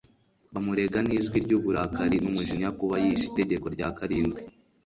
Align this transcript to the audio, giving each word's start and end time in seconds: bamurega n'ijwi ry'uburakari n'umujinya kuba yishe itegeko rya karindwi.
bamurega 0.53 0.99
n'ijwi 1.07 1.37
ry'uburakari 1.45 2.17
n'umujinya 2.23 2.69
kuba 2.79 2.95
yishe 3.03 3.25
itegeko 3.29 3.65
rya 3.75 3.87
karindwi. 3.97 4.41